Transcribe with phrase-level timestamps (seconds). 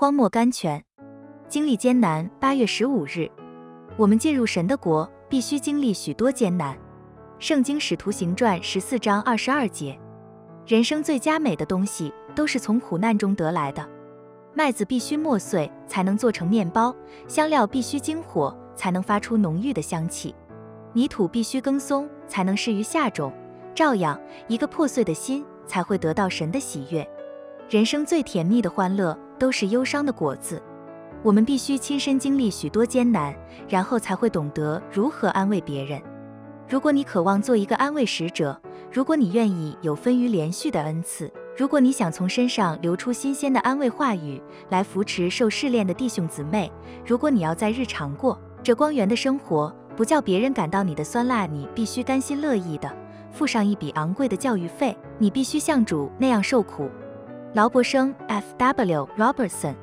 [0.00, 0.84] 荒漠甘泉，
[1.48, 2.30] 经历艰难。
[2.38, 3.28] 八月十五日，
[3.96, 6.78] 我们进入神的国，必须经历许多艰难。
[7.40, 9.98] 圣经使徒行传十四章二十二节，
[10.68, 13.84] 人生最佳美的东西都是从苦难中得来的。
[14.54, 16.94] 麦子必须磨碎才能做成面包，
[17.26, 20.32] 香料必须经火才能发出浓郁的香气，
[20.92, 23.32] 泥土必须耕松才能适于下种。
[23.74, 27.04] 照样，一个破碎的心才会得到神的喜悦。
[27.68, 29.18] 人生最甜蜜的欢乐。
[29.38, 30.60] 都是忧伤的果子，
[31.22, 33.34] 我们必须亲身经历许多艰难，
[33.68, 36.00] 然后才会懂得如何安慰别人。
[36.68, 38.60] 如果你渴望做一个安慰使者，
[38.92, 46.70] 如果你愿意有分于连续的恩赐，如果你想从身上流出新鲜的安慰话语来扶持受试炼的弟兄姊妹，
[47.06, 52.90] 如果你要在日常过这光源的生活，不叫别人感到你的酸辣，你必须甘心乐意的
[53.32, 56.88] 付上一笔昂贵的教育费，你必须像主那样受苦。
[57.53, 58.43] 劳勃生 F.
[58.57, 59.07] W.
[59.17, 59.75] Robertson